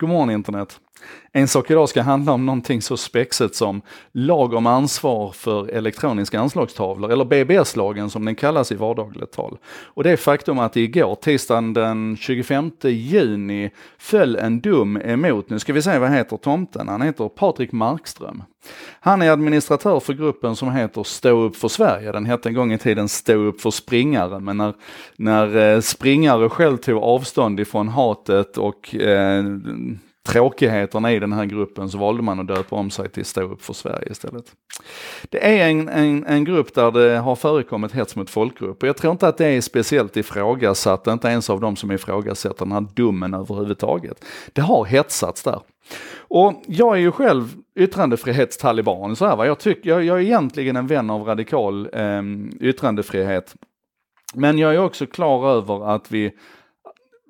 God 0.00 0.10
morgon 0.10 0.30
internet. 0.30 0.80
En 1.32 1.48
sak 1.48 1.70
idag 1.70 1.88
ska 1.88 2.02
handla 2.02 2.32
om 2.32 2.46
någonting 2.46 2.82
så 2.82 2.96
spexigt 2.96 3.54
som 3.54 3.82
lag 4.12 4.54
om 4.54 4.66
ansvar 4.66 5.32
för 5.32 5.68
elektroniska 5.68 6.40
anslagstavlor, 6.40 7.12
eller 7.12 7.24
BBS-lagen 7.24 8.10
som 8.10 8.24
den 8.24 8.34
kallas 8.34 8.72
i 8.72 8.74
vardagligt 8.74 9.32
tal. 9.32 9.58
Och 9.84 10.04
det 10.04 10.10
är 10.10 10.16
faktum 10.16 10.58
att 10.58 10.76
igår, 10.76 11.14
tisdagen 11.14 11.72
den 11.72 12.16
25 12.16 12.70
juni, 12.82 13.70
föll 13.98 14.36
en 14.36 14.60
dom 14.60 14.96
emot, 14.96 15.50
nu 15.50 15.58
ska 15.58 15.72
vi 15.72 15.82
se 15.82 15.98
vad 15.98 16.10
heter 16.10 16.36
tomten, 16.36 16.88
han 16.88 17.02
heter 17.02 17.28
Patrik 17.28 17.72
Markström. 17.72 18.42
Han 19.00 19.22
är 19.22 19.30
administratör 19.30 20.00
för 20.00 20.12
gruppen 20.12 20.56
som 20.56 20.72
heter 20.72 21.02
Stå 21.02 21.40
upp 21.40 21.56
för 21.56 21.68
Sverige. 21.68 22.12
Den 22.12 22.26
hette 22.26 22.48
en 22.48 22.54
gång 22.54 22.72
i 22.72 22.78
tiden 22.78 23.08
Stå 23.08 23.32
upp 23.32 23.60
för 23.60 23.70
springare, 23.70 24.40
men 24.40 24.56
när, 24.56 24.74
när 25.16 25.74
eh, 25.74 25.80
springare 25.80 26.48
själv 26.48 26.76
tog 26.76 27.02
avstånd 27.02 27.60
ifrån 27.60 27.88
hatet 27.88 28.58
och 28.58 28.94
eh, 28.94 29.44
tråkigheterna 30.28 31.12
i 31.12 31.18
den 31.18 31.32
här 31.32 31.44
gruppen 31.44 31.88
så 31.88 31.98
valde 31.98 32.22
man 32.22 32.40
att 32.40 32.46
döpa 32.46 32.76
om 32.76 32.90
sig 32.90 33.08
till 33.08 33.24
Stå 33.24 33.40
upp 33.40 33.62
för 33.62 33.72
Sverige 33.72 34.08
istället. 34.10 34.44
Det 35.28 35.46
är 35.60 35.70
en, 35.70 35.88
en, 35.88 36.26
en 36.26 36.44
grupp 36.44 36.74
där 36.74 36.90
det 36.90 37.18
har 37.18 37.36
förekommit 37.36 37.92
hets 37.92 38.16
mot 38.16 38.30
folkgrupp 38.30 38.82
och 38.82 38.88
jag 38.88 38.96
tror 38.96 39.12
inte 39.12 39.28
att 39.28 39.38
det 39.38 39.46
är 39.46 39.60
speciellt 39.60 40.16
ifrågasatt, 40.16 41.06
inte 41.06 41.28
ens 41.28 41.50
av 41.50 41.60
de 41.60 41.76
som 41.76 41.92
ifrågasätter 41.92 42.64
den 42.64 42.72
här 42.72 42.86
domen 42.94 43.34
överhuvudtaget. 43.34 44.24
Det 44.52 44.60
har 44.60 44.84
hetsats 44.84 45.42
där. 45.42 45.60
Och 46.18 46.62
jag 46.66 46.96
är 46.96 47.00
ju 47.00 47.12
själv 47.12 47.54
yttrandefrihetstaliban, 47.78 49.16
så 49.16 49.26
här, 49.26 49.36
va? 49.36 49.46
Jag, 49.46 49.58
tycker, 49.58 49.90
jag, 49.90 50.04
jag 50.04 50.18
är 50.18 50.22
egentligen 50.22 50.76
en 50.76 50.86
vän 50.86 51.10
av 51.10 51.22
radikal 51.22 51.88
eh, 51.92 52.22
yttrandefrihet. 52.60 53.54
Men 54.34 54.58
jag 54.58 54.74
är 54.74 54.78
också 54.78 55.06
klar 55.06 55.50
över 55.50 55.94
att 55.94 56.12
vi 56.12 56.32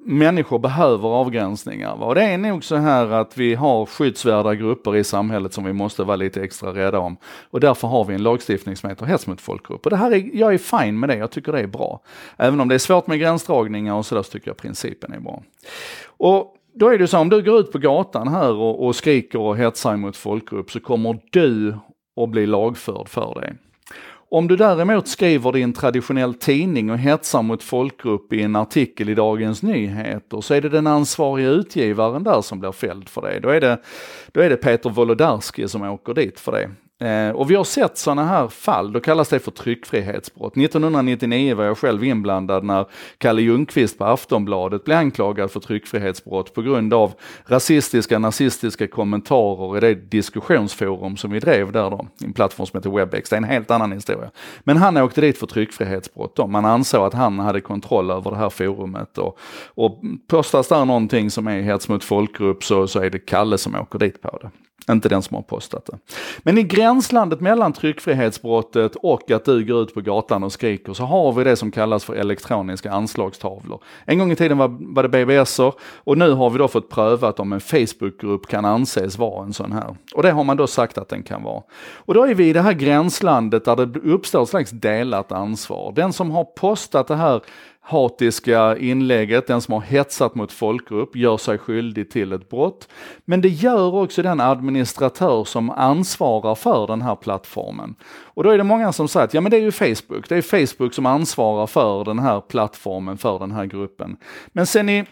människor 0.04 0.58
behöver 0.58 1.08
avgränsningar. 1.08 1.96
Va? 1.96 2.06
Och 2.06 2.14
det 2.14 2.22
är 2.22 2.38
nog 2.38 2.64
så 2.64 2.76
här 2.76 3.06
att 3.06 3.36
vi 3.36 3.54
har 3.54 3.86
skyddsvärda 3.86 4.54
grupper 4.54 4.96
i 4.96 5.04
samhället 5.04 5.52
som 5.52 5.64
vi 5.64 5.72
måste 5.72 6.04
vara 6.04 6.16
lite 6.16 6.42
extra 6.42 6.74
rädda 6.74 6.98
om. 6.98 7.16
Och 7.50 7.60
därför 7.60 7.88
har 7.88 8.04
vi 8.04 8.14
en 8.14 8.22
lagstiftning 8.22 8.76
som 8.76 8.90
heter 8.90 9.06
hets 9.06 9.26
mot 9.26 9.40
folkgrupp. 9.40 9.86
Och 9.86 9.90
det 9.90 9.96
här 9.96 10.10
är, 10.10 10.36
jag 10.36 10.54
är 10.54 10.58
fine 10.58 11.00
med 11.00 11.08
det, 11.08 11.16
jag 11.16 11.30
tycker 11.30 11.52
det 11.52 11.60
är 11.60 11.66
bra. 11.66 12.00
Även 12.36 12.60
om 12.60 12.68
det 12.68 12.74
är 12.74 12.78
svårt 12.78 13.06
med 13.06 13.20
gränsdragningar 13.20 13.94
och 13.94 14.06
sådär 14.06 14.22
så 14.22 14.30
tycker 14.30 14.48
jag 14.48 14.56
principen 14.56 15.12
är 15.12 15.20
bra. 15.20 15.42
Och 16.06 16.54
då 16.74 16.88
är 16.88 16.98
det 16.98 17.06
så 17.06 17.18
om 17.18 17.28
du 17.28 17.42
går 17.42 17.60
ut 17.60 17.72
på 17.72 17.78
gatan 17.78 18.28
här 18.28 18.52
och, 18.52 18.86
och 18.86 18.96
skriker 18.96 19.40
och 19.40 19.56
hetsar 19.56 19.96
mot 19.96 20.16
folkgrupp 20.16 20.70
så 20.70 20.80
kommer 20.80 21.18
du 21.30 21.76
att 22.22 22.28
bli 22.28 22.46
lagförd 22.46 23.08
för 23.08 23.40
det. 23.40 23.54
Om 24.30 24.48
du 24.48 24.56
däremot 24.56 25.08
skriver 25.08 25.52
det 25.52 25.58
i 25.58 25.62
en 25.62 25.72
traditionell 25.72 26.34
tidning 26.34 26.90
och 26.90 26.98
hetsar 26.98 27.42
mot 27.42 27.62
folkgrupp 27.62 28.32
i 28.32 28.42
en 28.42 28.56
artikel 28.56 29.08
i 29.08 29.14
Dagens 29.14 29.62
Nyheter 29.62 30.40
så 30.40 30.54
är 30.54 30.60
det 30.60 30.68
den 30.68 30.86
ansvariga 30.86 31.48
utgivaren 31.48 32.24
där 32.24 32.42
som 32.42 32.60
blir 32.60 32.72
fälld 32.72 33.08
för 33.08 33.22
det. 33.22 33.40
Då 33.40 33.48
är 33.48 33.60
det, 33.60 33.78
då 34.32 34.40
är 34.40 34.50
det 34.50 34.56
Peter 34.56 34.90
Wolodarski 34.90 35.68
som 35.68 35.82
åker 35.82 36.14
dit 36.14 36.40
för 36.40 36.52
det. 36.52 36.70
Eh, 37.00 37.30
och 37.30 37.50
vi 37.50 37.54
har 37.54 37.64
sett 37.64 37.98
sådana 37.98 38.24
här 38.24 38.48
fall, 38.48 38.92
då 38.92 39.00
kallas 39.00 39.28
det 39.28 39.38
för 39.38 39.50
tryckfrihetsbrott. 39.50 40.56
1999 40.56 41.54
var 41.54 41.64
jag 41.64 41.78
själv 41.78 42.04
inblandad 42.04 42.64
när 42.64 42.86
Kalle 43.18 43.42
Ljungqvist 43.42 43.98
på 43.98 44.04
Aftonbladet 44.04 44.84
blev 44.84 44.98
anklagad 44.98 45.50
för 45.50 45.60
tryckfrihetsbrott 45.60 46.54
på 46.54 46.62
grund 46.62 46.94
av 46.94 47.12
rasistiska, 47.46 48.18
nazistiska 48.18 48.86
kommentarer 48.86 49.76
i 49.76 49.80
det 49.80 49.94
diskussionsforum 49.94 51.16
som 51.16 51.30
vi 51.30 51.40
drev 51.40 51.72
där 51.72 51.90
då, 51.90 52.06
en 52.24 52.32
plattform 52.32 52.66
som 52.66 52.78
heter 52.78 52.90
Webex. 52.90 53.30
Det 53.30 53.36
är 53.36 53.38
en 53.38 53.44
helt 53.44 53.70
annan 53.70 53.92
historia. 53.92 54.30
Men 54.60 54.76
han 54.76 54.96
åkte 54.96 55.20
dit 55.20 55.38
för 55.38 55.46
tryckfrihetsbrott 55.46 56.36
då. 56.36 56.46
Man 56.46 56.64
ansåg 56.64 57.06
att 57.06 57.14
han 57.14 57.38
hade 57.38 57.60
kontroll 57.60 58.10
över 58.10 58.30
det 58.30 58.36
här 58.36 58.50
forumet 58.50 59.18
och, 59.18 59.38
och 59.66 60.00
postas 60.26 60.68
där 60.68 60.84
någonting 60.84 61.30
som 61.30 61.46
är 61.46 61.60
hets 61.60 61.88
mot 61.88 62.04
folkgrupp 62.04 62.64
så, 62.64 62.86
så 62.86 63.00
är 63.00 63.10
det 63.10 63.18
Kalle 63.18 63.58
som 63.58 63.74
åker 63.74 63.98
dit 63.98 64.22
på 64.22 64.38
det. 64.42 64.50
Inte 64.90 65.08
den 65.08 65.22
som 65.22 65.34
har 65.34 65.42
postat 65.42 65.86
det. 65.86 65.98
Men 66.38 66.58
i 66.58 66.62
gränslandet 66.62 67.40
mellan 67.40 67.72
tryckfrihetsbrottet 67.72 68.96
och 68.96 69.30
att 69.30 69.44
du 69.44 69.64
går 69.64 69.82
ut 69.82 69.94
på 69.94 70.00
gatan 70.00 70.44
och 70.44 70.52
skriker 70.52 70.92
så 70.92 71.04
har 71.04 71.32
vi 71.32 71.44
det 71.44 71.56
som 71.56 71.70
kallas 71.70 72.04
för 72.04 72.14
elektroniska 72.14 72.92
anslagstavlor. 72.92 73.82
En 74.04 74.18
gång 74.18 74.32
i 74.32 74.36
tiden 74.36 74.58
var, 74.58 74.76
var 74.94 75.02
det 75.02 75.08
BBS 75.08 75.60
och 75.84 76.18
nu 76.18 76.30
har 76.30 76.50
vi 76.50 76.58
då 76.58 76.68
fått 76.68 76.88
prövat 76.88 77.40
om 77.40 77.52
en 77.52 77.60
Facebookgrupp 77.60 78.46
kan 78.46 78.64
anses 78.64 79.18
vara 79.18 79.44
en 79.44 79.52
sån 79.52 79.72
här. 79.72 79.96
Och 80.14 80.22
det 80.22 80.30
har 80.30 80.44
man 80.44 80.56
då 80.56 80.66
sagt 80.66 80.98
att 80.98 81.08
den 81.08 81.22
kan 81.22 81.42
vara. 81.42 81.62
Och 81.94 82.14
då 82.14 82.24
är 82.24 82.34
vi 82.34 82.48
i 82.48 82.52
det 82.52 82.62
här 82.62 82.72
gränslandet 82.72 83.64
där 83.64 83.76
det 83.76 84.00
uppstår 84.00 84.42
ett 84.42 84.48
slags 84.48 84.70
delat 84.70 85.32
ansvar. 85.32 85.92
Den 85.96 86.12
som 86.12 86.30
har 86.30 86.44
postat 86.44 87.06
det 87.06 87.16
här 87.16 87.40
hatiska 87.88 88.76
inlägget, 88.76 89.46
den 89.46 89.60
som 89.60 89.74
har 89.74 89.80
hetsat 89.80 90.34
mot 90.34 90.52
folkgrupp, 90.52 91.16
gör 91.16 91.36
sig 91.36 91.58
skyldig 91.58 92.10
till 92.10 92.32
ett 92.32 92.48
brott. 92.50 92.88
Men 93.24 93.40
det 93.40 93.48
gör 93.48 93.94
också 93.94 94.22
den 94.22 94.40
administratör 94.40 95.44
som 95.44 95.70
ansvarar 95.70 96.54
för 96.54 96.86
den 96.86 97.02
här 97.02 97.16
plattformen. 97.16 97.94
Och 98.24 98.44
då 98.44 98.50
är 98.50 98.58
det 98.58 98.64
många 98.64 98.92
som 98.92 99.08
säger 99.08 99.24
att 99.24 99.34
ja 99.34 99.40
men 99.40 99.50
det 99.50 99.56
är 99.56 99.60
ju 99.60 99.72
Facebook, 99.72 100.28
det 100.28 100.36
är 100.36 100.66
Facebook 100.66 100.94
som 100.94 101.06
ansvarar 101.06 101.66
för 101.66 102.04
den 102.04 102.18
här 102.18 102.40
plattformen, 102.40 103.18
för 103.18 103.38
den 103.38 103.52
här 103.52 103.64
gruppen. 103.66 104.16
Men 104.52 104.66
sen 104.66 104.88
i 104.88 105.04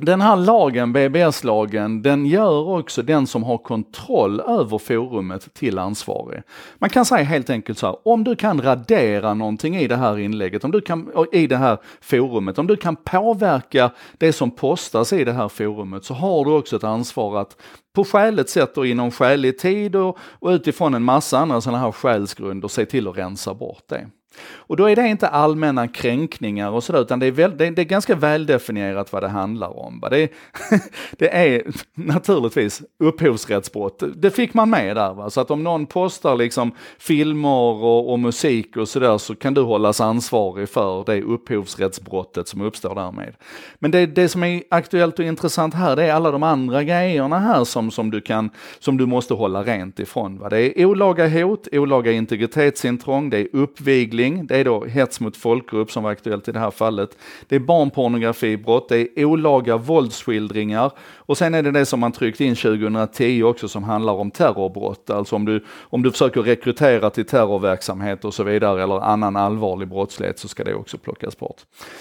den 0.00 0.20
här 0.20 0.36
lagen, 0.36 0.92
BBS-lagen, 0.92 2.02
den 2.02 2.26
gör 2.26 2.68
också 2.68 3.02
den 3.02 3.26
som 3.26 3.42
har 3.42 3.58
kontroll 3.58 4.40
över 4.40 4.78
forumet 4.78 5.54
till 5.54 5.78
ansvarig. 5.78 6.42
Man 6.78 6.90
kan 6.90 7.04
säga 7.04 7.24
helt 7.24 7.50
enkelt 7.50 7.78
så 7.78 7.86
här, 7.86 7.96
om 8.04 8.24
du 8.24 8.36
kan 8.36 8.62
radera 8.62 9.34
någonting 9.34 9.76
i 9.76 9.88
det 9.88 9.96
här 9.96 10.18
inlägget, 10.18 10.64
om 10.64 10.70
du 10.70 10.80
kan, 10.80 11.10
i 11.32 11.46
det 11.46 11.56
här 11.56 11.78
forumet, 12.00 12.58
om 12.58 12.66
du 12.66 12.76
kan 12.76 12.96
påverka 12.96 13.90
det 14.18 14.32
som 14.32 14.50
postas 14.50 15.12
i 15.12 15.24
det 15.24 15.32
här 15.32 15.48
forumet 15.48 16.04
så 16.04 16.14
har 16.14 16.44
du 16.44 16.50
också 16.50 16.76
ett 16.76 16.84
ansvar 16.84 17.40
att 17.40 17.56
på 17.94 18.04
skäligt 18.04 18.50
sätt 18.50 18.78
och 18.78 18.86
inom 18.86 19.10
skälig 19.10 19.58
tid 19.58 19.96
och, 19.96 20.18
och 20.20 20.48
utifrån 20.48 20.94
en 20.94 21.02
massa 21.02 21.38
andra 21.38 21.60
sådana 21.60 21.78
här 21.78 21.92
skällsgrunder 21.92 22.68
se 22.68 22.86
till 22.86 23.08
att 23.08 23.18
rensa 23.18 23.54
bort 23.54 23.84
det. 23.88 24.06
Och 24.40 24.76
då 24.76 24.90
är 24.90 24.96
det 24.96 25.06
inte 25.06 25.28
allmänna 25.28 25.88
kränkningar 25.88 26.70
och 26.70 26.84
sådär, 26.84 27.00
utan 27.00 27.18
det 27.18 27.26
är, 27.26 27.30
väl, 27.30 27.56
det, 27.56 27.66
är, 27.66 27.70
det 27.70 27.82
är 27.82 27.86
ganska 27.86 28.14
väldefinierat 28.14 29.12
vad 29.12 29.22
det 29.22 29.28
handlar 29.28 29.78
om. 29.78 30.02
Det 30.10 30.22
är, 30.22 30.28
det 31.18 31.34
är 31.34 31.62
naturligtvis 31.94 32.82
upphovsrättsbrott. 32.98 34.02
Det 34.16 34.30
fick 34.30 34.54
man 34.54 34.70
med 34.70 34.96
där. 34.96 35.14
Va? 35.14 35.30
Så 35.30 35.40
att 35.40 35.50
om 35.50 35.64
någon 35.64 35.86
postar 35.86 36.36
liksom 36.36 36.72
filmer 36.98 37.84
och, 37.84 38.12
och 38.12 38.18
musik 38.18 38.76
och 38.76 38.88
sådär 38.88 39.18
så 39.18 39.34
kan 39.34 39.54
du 39.54 39.60
hållas 39.60 40.00
ansvarig 40.00 40.68
för 40.68 41.04
det 41.06 41.22
upphovsrättsbrottet 41.22 42.48
som 42.48 42.60
uppstår 42.60 42.94
därmed. 42.94 43.34
Men 43.78 43.90
det, 43.90 44.06
det 44.06 44.28
som 44.28 44.44
är 44.44 44.62
aktuellt 44.70 45.18
och 45.18 45.24
intressant 45.24 45.74
här, 45.74 45.96
det 45.96 46.04
är 46.04 46.12
alla 46.12 46.30
de 46.30 46.42
andra 46.42 46.84
grejerna 46.84 47.38
här 47.38 47.64
som, 47.64 47.90
som, 47.90 48.10
du, 48.10 48.20
kan, 48.20 48.50
som 48.78 48.96
du 48.96 49.06
måste 49.06 49.34
hålla 49.34 49.62
rent 49.62 50.00
ifrån. 50.00 50.38
Va? 50.38 50.48
Det 50.48 50.80
är 50.80 50.84
olaga 50.84 51.28
hot, 51.28 51.68
olaga 51.72 52.12
integritetsintrång, 52.12 53.30
det 53.30 53.38
är 53.38 53.48
uppvigling, 53.52 54.17
smuggling, 54.18 54.46
det 54.46 54.56
är 54.56 54.64
då 54.64 54.84
hets 54.84 55.20
mot 55.20 55.36
folkgrupp 55.36 55.90
som 55.90 56.02
var 56.02 56.10
aktuellt 56.10 56.48
i 56.48 56.52
det 56.52 56.58
här 56.58 56.70
fallet. 56.70 57.16
Det 57.48 57.56
är 57.56 57.60
barnpornografibrott, 57.60 58.88
det 58.88 59.20
är 59.20 59.24
olaga 59.24 59.76
våldsskildringar 59.76 60.92
och 61.28 61.38
sen 61.38 61.54
är 61.54 61.62
det 61.62 61.70
det 61.70 61.86
som 61.86 62.00
man 62.00 62.12
tryckt 62.12 62.40
in 62.40 62.56
2010 62.56 63.42
också 63.42 63.68
som 63.68 63.84
handlar 63.84 64.12
om 64.12 64.30
terrorbrott. 64.30 65.10
Alltså 65.10 65.36
om 65.36 65.44
du, 65.44 65.64
om 65.90 66.02
du 66.02 66.10
försöker 66.10 66.42
rekrytera 66.42 67.10
till 67.10 67.24
terrorverksamhet 67.24 68.24
och 68.24 68.34
så 68.34 68.42
vidare 68.42 68.82
eller 68.82 69.00
annan 69.00 69.36
allvarlig 69.36 69.88
brottslighet 69.88 70.38
så 70.38 70.48
ska 70.48 70.64
det 70.64 70.74
också 70.74 70.98
plockas 70.98 71.38
bort. 71.38 71.56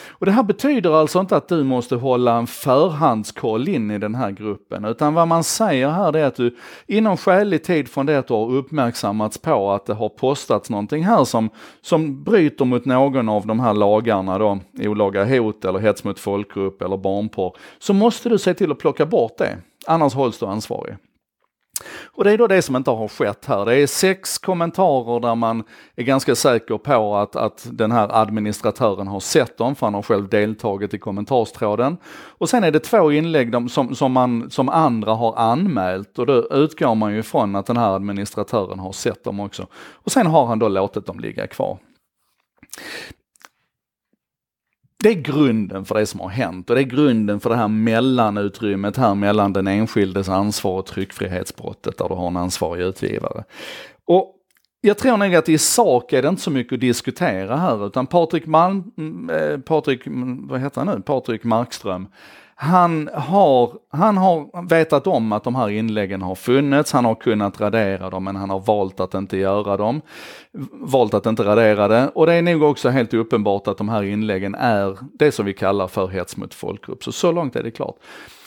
Och 0.09 0.25
det 0.25 0.31
här 0.31 0.43
betyder 0.43 0.93
alltså 0.93 1.19
inte 1.19 1.37
att 1.37 1.47
du 1.47 1.63
måste 1.63 1.95
hålla 1.95 2.37
en 2.37 2.47
förhandskoll 2.47 3.69
in 3.69 3.91
i 3.91 3.97
den 3.97 4.15
här 4.15 4.31
gruppen 4.31 4.85
utan 4.85 5.13
vad 5.13 5.27
man 5.27 5.43
säger 5.43 5.89
här 5.89 6.15
är 6.15 6.25
att 6.25 6.35
du 6.35 6.55
inom 6.87 7.17
skälig 7.17 7.63
tid 7.63 7.87
från 7.87 8.05
det 8.05 8.19
att 8.19 8.27
du 8.27 8.33
har 8.33 8.51
uppmärksammats 8.51 9.37
på 9.37 9.71
att 9.71 9.85
det 9.85 9.93
har 9.93 10.09
postats 10.09 10.69
någonting 10.69 11.03
här 11.03 11.25
som, 11.25 11.49
som 11.81 12.06
bryter 12.07 12.65
mot 12.65 12.85
någon 12.85 13.29
av 13.29 13.47
de 13.47 13.59
här 13.59 13.73
lagarna 13.73 14.37
då, 14.37 14.59
olaga 14.79 15.25
hot 15.25 15.65
eller 15.65 15.79
hets 15.79 16.03
mot 16.03 16.19
folkgrupp 16.19 16.81
eller 16.81 16.97
barnporr, 16.97 17.57
så 17.79 17.93
måste 17.93 18.29
du 18.29 18.37
se 18.37 18.53
till 18.53 18.71
att 18.71 18.79
plocka 18.79 19.05
bort 19.05 19.37
det. 19.37 19.57
Annars 19.87 20.13
hålls 20.13 20.39
du 20.39 20.45
ansvarig. 20.45 20.97
Och 22.05 22.23
det 22.23 22.31
är 22.31 22.37
då 22.37 22.47
det 22.47 22.61
som 22.61 22.75
inte 22.75 22.91
har 22.91 23.07
skett 23.07 23.45
här. 23.45 23.65
Det 23.65 23.75
är 23.75 23.87
sex 23.87 24.37
kommentarer 24.37 25.19
där 25.19 25.35
man 25.35 25.63
är 25.95 26.03
ganska 26.03 26.35
säker 26.35 26.77
på 26.77 27.15
att, 27.15 27.35
att 27.35 27.67
den 27.71 27.91
här 27.91 28.21
administratören 28.21 29.07
har 29.07 29.19
sett 29.19 29.57
dem, 29.57 29.75
för 29.75 29.85
han 29.85 29.93
har 29.93 30.01
själv 30.01 30.29
deltagit 30.29 30.93
i 30.93 30.99
kommentarstråden. 30.99 31.97
Och 32.27 32.49
sen 32.49 32.63
är 32.63 32.71
det 32.71 32.79
två 32.79 33.11
inlägg 33.11 33.71
som, 33.71 33.95
som, 33.95 34.11
man, 34.11 34.49
som 34.49 34.69
andra 34.69 35.13
har 35.13 35.35
anmält 35.35 36.19
och 36.19 36.25
då 36.25 36.47
utgår 36.51 36.95
man 36.95 37.13
ju 37.13 37.19
ifrån 37.19 37.55
att 37.55 37.65
den 37.65 37.77
här 37.77 37.95
administratören 37.95 38.79
har 38.79 38.91
sett 38.91 39.23
dem 39.23 39.39
också. 39.39 39.67
Och 39.91 40.11
sen 40.11 40.27
har 40.27 40.45
han 40.45 40.59
då 40.59 40.67
låtit 40.67 41.05
dem 41.05 41.19
ligga 41.19 41.47
kvar. 41.47 41.77
Det 45.03 45.09
är 45.09 45.13
grunden 45.13 45.85
för 45.85 45.95
det 45.95 46.05
som 46.05 46.19
har 46.19 46.29
hänt 46.29 46.69
och 46.69 46.75
det 46.75 46.81
är 46.81 46.83
grunden 46.83 47.39
för 47.39 47.49
det 47.49 47.55
här 47.55 47.67
mellanutrymmet 47.67 48.97
här 48.97 49.15
mellan 49.15 49.53
den 49.53 49.67
enskildes 49.67 50.29
ansvar 50.29 50.79
och 50.79 50.85
tryckfrihetsbrottet 50.85 51.97
där 51.97 52.09
du 52.09 52.15
har 52.15 52.27
en 52.27 52.37
ansvarig 52.37 52.83
utgivare. 52.83 53.43
Och 54.05 54.33
jag 54.81 54.97
tror 54.97 55.17
nog 55.17 55.35
att 55.35 55.49
i 55.49 55.57
sak 55.57 56.13
är 56.13 56.21
det 56.21 56.27
inte 56.27 56.41
så 56.41 56.51
mycket 56.51 56.73
att 56.73 56.79
diskutera 56.79 57.57
här 57.57 57.87
utan 57.87 58.07
Patrik 58.07 58.45
Malm, 58.45 58.91
mm, 58.97 59.29
eh, 59.29 59.59
Patrik, 59.59 60.07
mm, 60.07 60.47
vad 60.47 60.59
heter 60.59 60.81
han 60.81 60.95
nu, 60.95 61.01
Patrik 61.01 61.43
Markström, 61.43 62.07
han 62.59 63.09
har, 63.13 63.73
han 63.89 64.17
har 64.17 64.67
vetat 64.69 65.07
om 65.07 65.31
att 65.31 65.43
de 65.43 65.55
här 65.55 65.69
inläggen 65.69 66.21
har 66.21 66.35
funnits, 66.35 66.91
han 66.91 67.05
har 67.05 67.15
kunnat 67.15 67.61
radera 67.61 68.09
dem 68.09 68.23
men 68.23 68.35
han 68.35 68.49
har 68.49 68.59
valt 68.59 68.99
att 68.99 69.13
inte 69.13 69.37
göra 69.37 69.77
dem. 69.77 70.01
Valt 70.71 71.13
att 71.13 71.25
inte 71.25 71.43
radera 71.43 71.87
det 71.87 72.11
och 72.15 72.25
det 72.25 72.33
är 72.33 72.41
nog 72.41 72.63
också 72.63 72.89
helt 72.89 73.13
uppenbart 73.13 73.67
att 73.67 73.77
de 73.77 73.89
här 73.89 74.03
inläggen 74.03 74.55
är 74.55 74.97
det 75.13 75.31
som 75.31 75.45
vi 75.45 75.53
kallar 75.53 75.87
för 75.87 76.07
hets 76.07 76.37
mot 76.37 76.53
folkgrupp. 76.53 77.03
Så 77.03 77.11
så 77.11 77.31
långt 77.31 77.55
är 77.55 77.63
det 77.63 77.71
klart. 77.71 77.95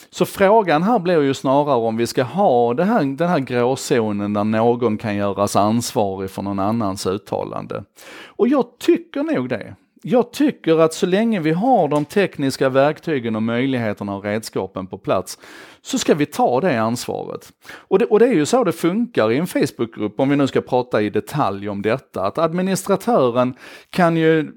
Så 0.09 0.25
frågan 0.25 0.83
här 0.83 0.99
blir 0.99 1.21
ju 1.21 1.33
snarare 1.33 1.75
om 1.75 1.97
vi 1.97 2.07
ska 2.07 2.23
ha 2.23 2.73
det 2.73 2.83
här, 2.83 3.03
den 3.03 3.29
här 3.29 3.39
gråzonen 3.39 4.33
där 4.33 4.43
någon 4.43 4.97
kan 4.97 5.15
göras 5.15 5.55
ansvarig 5.55 6.29
för 6.29 6.41
någon 6.41 6.59
annans 6.59 7.07
uttalande. 7.07 7.83
Och 8.25 8.47
jag 8.47 8.65
tycker 8.79 9.23
nog 9.23 9.49
det. 9.49 9.75
Jag 10.03 10.31
tycker 10.31 10.79
att 10.79 10.93
så 10.93 11.05
länge 11.05 11.39
vi 11.39 11.51
har 11.51 11.87
de 11.87 12.05
tekniska 12.05 12.69
verktygen 12.69 13.35
och 13.35 13.43
möjligheterna 13.43 14.15
och 14.15 14.23
redskapen 14.23 14.87
på 14.87 14.97
plats 14.97 15.37
så 15.81 15.97
ska 15.97 16.13
vi 16.13 16.25
ta 16.25 16.61
det 16.61 16.81
ansvaret. 16.81 17.53
Och 17.73 17.99
det, 17.99 18.05
och 18.05 18.19
det 18.19 18.25
är 18.25 18.33
ju 18.33 18.45
så 18.45 18.63
det 18.63 18.71
funkar 18.71 19.31
i 19.31 19.37
en 19.37 19.47
Facebookgrupp, 19.47 20.19
om 20.19 20.29
vi 20.29 20.35
nu 20.35 20.47
ska 20.47 20.61
prata 20.61 21.01
i 21.01 21.09
detalj 21.09 21.69
om 21.69 21.81
detta, 21.81 22.25
att 22.25 22.37
administratören 22.37 23.55
kan 23.89 24.17
ju 24.17 24.51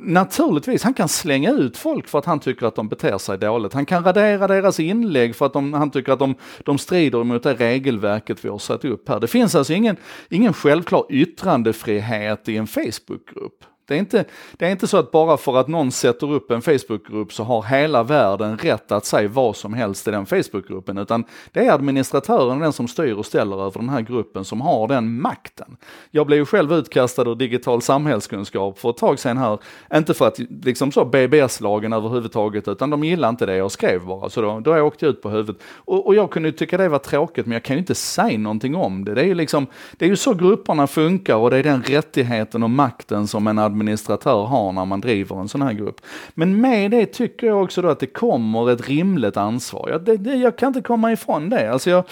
Naturligtvis, 0.00 0.82
han 0.82 0.94
kan 0.94 1.08
slänga 1.08 1.50
ut 1.50 1.76
folk 1.76 2.08
för 2.08 2.18
att 2.18 2.24
han 2.24 2.40
tycker 2.40 2.66
att 2.66 2.74
de 2.74 2.88
beter 2.88 3.18
sig 3.18 3.38
dåligt. 3.38 3.72
Han 3.72 3.86
kan 3.86 4.04
radera 4.04 4.46
deras 4.46 4.80
inlägg 4.80 5.36
för 5.36 5.46
att 5.46 5.52
de, 5.52 5.72
han 5.72 5.90
tycker 5.90 6.12
att 6.12 6.18
de, 6.18 6.34
de 6.64 6.78
strider 6.78 7.24
mot 7.24 7.42
det 7.42 7.54
regelverket 7.54 8.44
vi 8.44 8.48
har 8.48 8.58
satt 8.58 8.84
upp 8.84 9.08
här. 9.08 9.20
Det 9.20 9.26
finns 9.26 9.54
alltså 9.54 9.72
ingen, 9.72 9.96
ingen 10.30 10.52
självklar 10.52 11.06
yttrandefrihet 11.08 12.48
i 12.48 12.56
en 12.56 12.66
Facebookgrupp. 12.66 13.64
Det 13.88 13.94
är, 13.94 13.98
inte, 13.98 14.24
det 14.52 14.66
är 14.66 14.70
inte 14.70 14.86
så 14.86 14.96
att 14.96 15.10
bara 15.10 15.36
för 15.36 15.56
att 15.56 15.68
någon 15.68 15.92
sätter 15.92 16.32
upp 16.32 16.50
en 16.50 16.62
Facebookgrupp 16.62 17.32
så 17.32 17.44
har 17.44 17.62
hela 17.62 18.02
världen 18.02 18.58
rätt 18.58 18.92
att 18.92 19.04
säga 19.04 19.28
vad 19.28 19.56
som 19.56 19.74
helst 19.74 20.08
i 20.08 20.10
den 20.10 20.26
Facebookgruppen, 20.26 20.98
utan 20.98 21.24
det 21.52 21.66
är 21.66 21.72
administratören, 21.72 22.58
den 22.58 22.72
som 22.72 22.88
styr 22.88 23.12
och 23.12 23.26
ställer 23.26 23.66
över 23.66 23.80
den 23.80 23.88
här 23.88 24.00
gruppen, 24.00 24.44
som 24.44 24.60
har 24.60 24.88
den 24.88 25.20
makten. 25.20 25.76
Jag 26.10 26.26
blev 26.26 26.38
ju 26.38 26.44
själv 26.44 26.72
utkastad 26.72 27.22
ur 27.22 27.34
digital 27.34 27.82
samhällskunskap 27.82 28.78
för 28.78 28.90
ett 28.90 28.96
tag 28.96 29.18
sedan 29.18 29.36
här, 29.36 29.58
inte 29.94 30.14
för 30.14 30.28
att 30.28 30.38
liksom 30.62 30.92
så 30.92 31.04
BBS-lagen 31.04 31.92
överhuvudtaget, 31.92 32.68
utan 32.68 32.90
de 32.90 33.04
gillade 33.04 33.30
inte 33.30 33.46
det 33.46 33.56
jag 33.56 33.70
skrev 33.70 34.06
bara, 34.06 34.30
så 34.30 34.40
då, 34.40 34.60
då 34.60 34.80
åkte 34.80 35.04
jag 35.04 35.10
ut 35.12 35.22
på 35.22 35.30
huvudet. 35.30 35.62
Och, 35.74 36.06
och 36.06 36.14
jag 36.14 36.30
kunde 36.30 36.52
tycka 36.52 36.76
det 36.76 36.88
var 36.88 36.98
tråkigt, 36.98 37.46
men 37.46 37.52
jag 37.52 37.62
kan 37.62 37.76
ju 37.76 37.80
inte 37.80 37.94
säga 37.94 38.38
någonting 38.38 38.74
om 38.74 39.04
det. 39.04 39.14
Det 39.14 39.20
är 39.20 39.26
ju 39.26 39.34
liksom, 39.34 39.66
det 39.96 40.04
är 40.04 40.08
ju 40.08 40.16
så 40.16 40.34
grupperna 40.34 40.86
funkar 40.86 41.34
och 41.34 41.50
det 41.50 41.56
är 41.56 41.62
den 41.62 41.82
rättigheten 41.82 42.62
och 42.62 42.70
makten 42.70 43.26
som 43.26 43.46
en 43.46 43.58
administratör 43.58 43.77
administratör 43.80 44.44
har 44.44 44.72
när 44.72 44.84
man 44.84 45.00
driver 45.00 45.40
en 45.40 45.48
sån 45.48 45.62
här 45.62 45.72
grupp. 45.72 46.00
Men 46.34 46.60
med 46.60 46.90
det 46.90 47.06
tycker 47.06 47.46
jag 47.46 47.62
också 47.62 47.82
då 47.82 47.88
att 47.88 48.00
det 48.00 48.06
kommer 48.06 48.70
ett 48.70 48.88
rimligt 48.88 49.36
ansvar. 49.36 49.88
Jag, 49.90 50.04
det, 50.04 50.16
det, 50.16 50.34
jag 50.34 50.58
kan 50.58 50.68
inte 50.68 50.80
komma 50.80 51.12
ifrån 51.12 51.50
det. 51.50 51.72
Alltså 51.72 51.90
jag, 51.90 52.04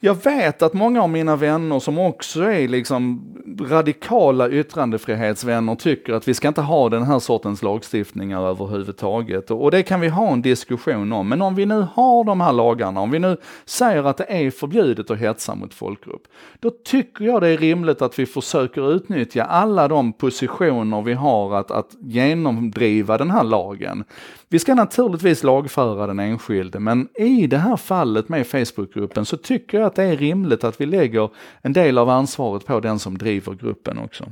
jag 0.00 0.24
vet 0.24 0.62
att 0.62 0.72
många 0.72 1.02
av 1.02 1.10
mina 1.10 1.36
vänner 1.36 1.78
som 1.78 1.98
också 1.98 2.42
är 2.42 2.68
liksom 2.68 3.24
radikala 3.60 4.48
yttrandefrihetsvänner 4.48 5.74
tycker 5.74 6.12
att 6.12 6.28
vi 6.28 6.34
ska 6.34 6.48
inte 6.48 6.60
ha 6.60 6.88
den 6.88 7.02
här 7.02 7.18
sortens 7.18 7.62
lagstiftningar 7.62 8.48
överhuvudtaget. 8.48 9.50
Och 9.50 9.70
det 9.70 9.82
kan 9.82 10.00
vi 10.00 10.08
ha 10.08 10.32
en 10.32 10.42
diskussion 10.42 11.12
om. 11.12 11.28
Men 11.28 11.42
om 11.42 11.54
vi 11.54 11.66
nu 11.66 11.86
har 11.94 12.24
de 12.24 12.40
här 12.40 12.52
lagarna, 12.52 13.00
om 13.00 13.10
vi 13.10 13.18
nu 13.18 13.36
säger 13.64 14.04
att 14.04 14.16
det 14.16 14.26
är 14.28 14.50
förbjudet 14.50 15.10
att 15.10 15.18
hetsa 15.18 15.54
mot 15.54 15.74
folkgrupp, 15.74 16.22
då 16.60 16.70
tycker 16.84 17.24
jag 17.24 17.40
det 17.40 17.48
är 17.48 17.56
rimligt 17.56 18.02
att 18.02 18.18
vi 18.18 18.26
försöker 18.26 18.92
utnyttja 18.92 19.44
alla 19.44 19.88
de 19.88 20.12
positioner 20.12 21.02
vi 21.02 21.14
har 21.14 21.54
att, 21.56 21.70
att 21.70 21.96
genomdriva 22.00 23.18
den 23.18 23.30
här 23.30 23.44
lagen. 23.44 24.04
Vi 24.50 24.58
ska 24.58 24.74
naturligtvis 24.74 25.42
lagföra 25.42 26.06
den 26.06 26.18
enskilde, 26.18 26.80
men 26.80 27.08
i 27.14 27.46
det 27.46 27.58
här 27.58 27.76
fallet 27.76 28.28
med 28.28 28.46
Facebookgruppen 28.46 29.24
så 29.24 29.36
tycker 29.36 29.78
jag 29.78 29.86
att 29.86 29.94
det 29.94 30.04
är 30.04 30.16
rimligt 30.16 30.64
att 30.64 30.80
vi 30.80 30.86
lägger 30.86 31.30
en 31.62 31.72
del 31.72 31.98
av 31.98 32.08
ansvaret 32.08 32.66
på 32.66 32.80
den 32.80 32.98
som 32.98 33.18
driver 33.18 33.47
gruppen 33.54 33.98
också. 33.98 34.24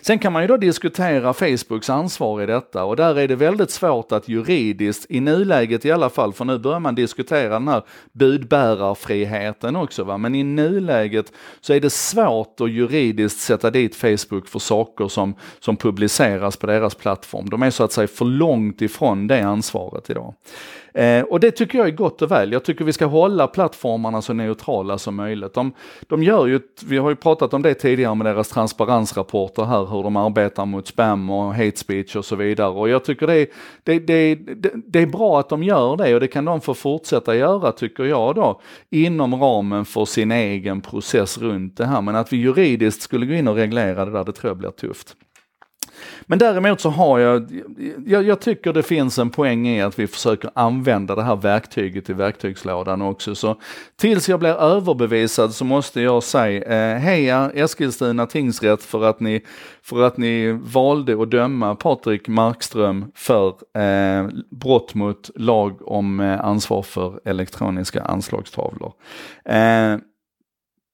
Sen 0.00 0.18
kan 0.18 0.32
man 0.32 0.42
ju 0.42 0.48
då 0.48 0.56
diskutera 0.56 1.32
Facebooks 1.32 1.90
ansvar 1.90 2.42
i 2.42 2.46
detta 2.46 2.84
och 2.84 2.96
där 2.96 3.18
är 3.18 3.28
det 3.28 3.36
väldigt 3.36 3.70
svårt 3.70 4.12
att 4.12 4.28
juridiskt, 4.28 5.06
i 5.08 5.20
nuläget 5.20 5.84
i 5.84 5.92
alla 5.92 6.10
fall, 6.10 6.32
för 6.32 6.44
nu 6.44 6.58
börjar 6.58 6.80
man 6.80 6.94
diskutera 6.94 7.48
den 7.48 7.68
här 7.68 7.82
budbärarfriheten 8.12 9.76
också, 9.76 10.04
va? 10.04 10.18
men 10.18 10.34
i 10.34 10.42
nuläget 10.42 11.32
så 11.60 11.72
är 11.72 11.80
det 11.80 11.90
svårt 11.90 12.60
att 12.60 12.70
juridiskt 12.70 13.40
sätta 13.40 13.70
dit 13.70 13.96
Facebook 13.96 14.48
för 14.48 14.58
saker 14.58 15.08
som, 15.08 15.34
som 15.60 15.76
publiceras 15.76 16.56
på 16.56 16.66
deras 16.66 16.94
plattform. 16.94 17.48
De 17.48 17.62
är 17.62 17.70
så 17.70 17.84
att 17.84 17.92
säga 17.92 18.08
för 18.08 18.24
långt 18.24 18.82
ifrån 18.82 19.26
det 19.26 19.40
ansvaret 19.40 20.10
idag. 20.10 20.34
Eh, 20.94 21.22
och 21.22 21.40
det 21.40 21.50
tycker 21.50 21.78
jag 21.78 21.86
är 21.86 21.92
gott 21.92 22.22
och 22.22 22.30
väl. 22.30 22.52
Jag 22.52 22.64
tycker 22.64 22.84
vi 22.84 22.92
ska 22.92 23.06
hålla 23.06 23.46
plattformarna 23.46 24.22
så 24.22 24.32
neutrala 24.32 24.98
som 24.98 25.16
möjligt. 25.16 25.54
De, 25.54 25.72
de 26.06 26.22
gör 26.22 26.46
ju, 26.46 26.60
vi 26.86 26.98
har 26.98 27.10
ju 27.10 27.16
pratat 27.16 27.54
om 27.54 27.62
det 27.62 27.74
tidigare 27.74 28.14
med 28.14 28.26
deras 28.26 28.48
transparensrapporter 28.48 29.64
här, 29.64 29.86
hur 29.86 30.02
de 30.02 30.16
arbetar 30.16 30.66
mot 30.66 30.86
spam 30.86 31.30
och 31.30 31.54
hate 31.54 31.76
speech 31.76 32.16
och 32.16 32.24
så 32.24 32.36
vidare. 32.36 32.68
Och 32.68 32.88
jag 32.88 33.04
tycker 33.04 33.26
det 33.26 33.46
det, 33.82 33.98
det, 33.98 34.34
det, 34.34 34.72
det 34.86 34.98
är 34.98 35.06
bra 35.06 35.40
att 35.40 35.48
de 35.48 35.62
gör 35.62 35.96
det 35.96 36.14
och 36.14 36.20
det 36.20 36.28
kan 36.28 36.44
de 36.44 36.60
få 36.60 36.74
fortsätta 36.74 37.36
göra 37.36 37.72
tycker 37.72 38.04
jag 38.04 38.34
då, 38.34 38.60
inom 38.90 39.34
ramen 39.34 39.84
för 39.84 40.04
sin 40.04 40.32
egen 40.32 40.80
process 40.80 41.38
runt 41.38 41.76
det 41.76 41.86
här. 41.86 42.02
Men 42.02 42.16
att 42.16 42.32
vi 42.32 42.36
juridiskt 42.36 43.02
skulle 43.02 43.26
gå 43.26 43.34
in 43.34 43.48
och 43.48 43.56
reglera 43.56 44.04
det 44.04 44.10
där, 44.10 44.24
det 44.24 44.32
tror 44.32 44.50
jag 44.50 44.56
blir 44.56 44.70
tufft. 44.70 45.16
Men 46.26 46.38
däremot 46.38 46.80
så 46.80 46.90
har 46.90 47.18
jag, 47.18 47.62
jag, 48.06 48.24
jag, 48.24 48.40
tycker 48.40 48.72
det 48.72 48.82
finns 48.82 49.18
en 49.18 49.30
poäng 49.30 49.68
i 49.68 49.82
att 49.82 49.98
vi 49.98 50.06
försöker 50.06 50.50
använda 50.54 51.14
det 51.14 51.22
här 51.22 51.36
verktyget 51.36 52.10
i 52.10 52.12
verktygslådan 52.12 53.02
också. 53.02 53.34
Så 53.34 53.56
tills 53.96 54.28
jag 54.28 54.40
blir 54.40 54.50
överbevisad 54.50 55.54
så 55.54 55.64
måste 55.64 56.00
jag 56.00 56.22
säga 56.22 56.94
eh, 56.94 56.98
heja 56.98 57.50
Eskilstuna 57.54 58.26
tingsrätt 58.26 58.82
för 58.82 59.04
att 59.04 59.20
ni, 59.20 59.44
för 59.82 60.02
att 60.02 60.16
ni 60.16 60.58
valde 60.62 61.22
att 61.22 61.30
döma 61.30 61.74
Patrik 61.74 62.28
Markström 62.28 63.12
för 63.14 63.48
eh, 63.78 64.28
brott 64.50 64.94
mot 64.94 65.30
lag 65.34 65.88
om 65.88 66.20
eh, 66.20 66.44
ansvar 66.44 66.82
för 66.82 67.20
elektroniska 67.24 68.02
anslagstavlor. 68.02 68.92
Eh, 69.44 69.96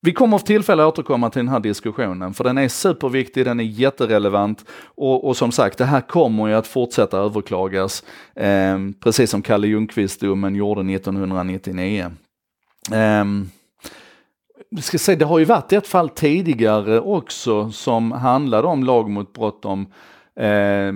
vi 0.03 0.13
kommer 0.13 0.39
få 0.39 0.47
tillfälle 0.47 0.83
att 0.83 0.89
återkomma 0.89 1.31
till 1.31 1.39
den 1.39 1.49
här 1.49 1.61
diskussionen 1.61 2.35
för 2.35 2.45
den 2.45 2.59
är 2.59 2.69
superviktig, 2.69 3.45
den 3.45 3.61
är 3.61 3.65
jätterelevant 3.65 4.65
och, 4.83 5.25
och 5.29 5.37
som 5.37 5.53
sagt 5.53 5.79
det 5.79 5.85
här 5.85 6.01
kommer 6.01 6.47
ju 6.47 6.55
att 6.55 6.67
fortsätta 6.67 7.19
överklagas 7.19 8.05
eh, 8.35 8.79
precis 9.01 9.31
som 9.31 9.43
Kalle 9.43 9.67
Ljungqvist-domen 9.67 10.55
gjorde 10.55 10.95
1999. 10.95 12.11
Eh, 12.93 13.25
ska 14.81 14.99
säga, 14.99 15.19
det 15.19 15.25
har 15.25 15.39
ju 15.39 15.45
varit 15.45 15.73
ett 15.73 15.87
fall 15.87 16.09
tidigare 16.09 17.01
också 17.01 17.71
som 17.71 18.13
handlade 18.13 18.69
om 18.69 18.85
lag 18.85 19.11
mot 19.11 19.33
brott 19.33 19.65
om 19.65 19.93
eh, 20.41 20.95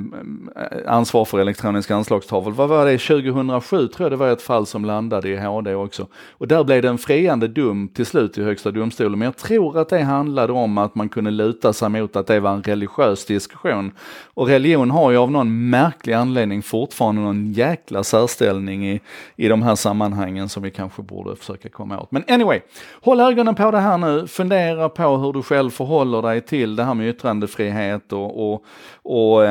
ansvar 0.86 1.24
för 1.24 1.38
elektronisk 1.38 1.90
anslagstavlor. 1.90 2.52
Vad 2.52 2.68
var 2.68 2.86
det, 2.86 2.98
2007 2.98 3.88
tror 3.88 4.04
jag 4.04 4.12
det 4.12 4.16
var 4.16 4.28
ett 4.28 4.42
fall 4.42 4.66
som 4.66 4.84
landade 4.84 5.28
i 5.28 5.36
HD 5.36 5.74
också. 5.74 6.06
Och 6.30 6.48
där 6.48 6.64
blev 6.64 6.82
det 6.82 6.88
en 6.88 6.98
friande 6.98 7.48
dom 7.48 7.88
till 7.88 8.06
slut 8.06 8.38
i 8.38 8.42
Högsta 8.42 8.70
domstolen. 8.70 9.18
Men 9.18 9.26
jag 9.26 9.36
tror 9.36 9.78
att 9.78 9.88
det 9.88 10.02
handlade 10.02 10.52
om 10.52 10.78
att 10.78 10.94
man 10.94 11.08
kunde 11.08 11.30
luta 11.30 11.72
sig 11.72 11.88
mot 11.88 12.16
att 12.16 12.26
det 12.26 12.40
var 12.40 12.52
en 12.52 12.62
religiös 12.62 13.26
diskussion. 13.26 13.92
Och 14.34 14.48
religion 14.48 14.90
har 14.90 15.10
ju 15.10 15.16
av 15.16 15.30
någon 15.30 15.70
märklig 15.70 16.12
anledning 16.12 16.62
fortfarande 16.62 17.22
någon 17.22 17.52
jäkla 17.52 18.04
särställning 18.04 18.86
i, 18.86 19.00
i 19.36 19.48
de 19.48 19.62
här 19.62 19.74
sammanhangen 19.74 20.48
som 20.48 20.62
vi 20.62 20.70
kanske 20.70 21.02
borde 21.02 21.36
försöka 21.36 21.68
komma 21.68 22.00
åt. 22.00 22.12
Men 22.12 22.24
anyway, 22.28 22.60
håll 23.00 23.20
ögonen 23.20 23.54
på 23.54 23.70
det 23.70 23.78
här 23.78 23.98
nu, 23.98 24.26
fundera 24.26 24.88
på 24.88 25.16
hur 25.16 25.32
du 25.32 25.42
själv 25.42 25.70
förhåller 25.70 26.22
dig 26.22 26.40
till 26.40 26.76
det 26.76 26.84
här 26.84 26.94
med 26.94 27.08
yttrandefrihet 27.08 28.12
och, 28.12 28.52
och, 28.52 28.64
och 29.02 29.33
och 29.34 29.44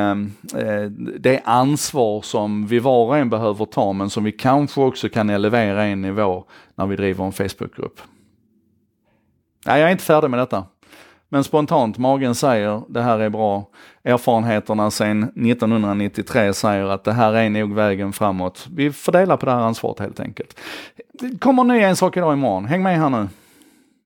eh, 0.60 0.90
det 1.18 1.40
ansvar 1.44 2.22
som 2.22 2.66
vi 2.66 2.78
var 2.78 3.06
och 3.06 3.18
en 3.18 3.30
behöver 3.30 3.64
ta 3.64 3.92
men 3.92 4.10
som 4.10 4.24
vi 4.24 4.32
kanske 4.32 4.80
också 4.80 5.08
kan 5.08 5.30
elevera 5.30 5.84
en 5.84 6.02
nivå 6.02 6.44
när 6.74 6.86
vi 6.86 6.96
driver 6.96 7.24
en 7.24 7.32
Facebookgrupp. 7.32 8.00
Nej, 9.66 9.80
jag 9.80 9.88
är 9.88 9.92
inte 9.92 10.04
färdig 10.04 10.30
med 10.30 10.38
detta. 10.38 10.64
Men 11.28 11.44
spontant, 11.44 11.98
magen 11.98 12.34
säger 12.34 12.82
det 12.88 13.02
här 13.02 13.18
är 13.18 13.28
bra. 13.28 13.68
Erfarenheterna 14.04 14.90
sedan 14.90 15.22
1993 15.22 16.54
säger 16.54 16.84
att 16.84 17.04
det 17.04 17.12
här 17.12 17.32
är 17.32 17.50
nog 17.50 17.74
vägen 17.74 18.12
framåt. 18.12 18.66
Vi 18.70 18.92
fördelar 18.92 19.36
på 19.36 19.46
det 19.46 19.52
här 19.52 19.60
ansvaret 19.60 19.98
helt 19.98 20.20
enkelt. 20.20 20.60
Det 21.12 21.38
kommer 21.38 21.62
en 21.62 21.68
ny 21.68 21.80
en 21.80 21.96
sak 21.96 22.16
idag 22.16 22.32
imorgon. 22.32 22.64
Häng 22.64 22.82
med 22.82 22.98
här 22.98 23.10
nu. 23.10 23.28